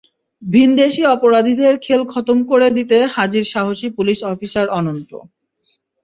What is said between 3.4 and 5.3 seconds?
সাহসী police officer অনন্ত।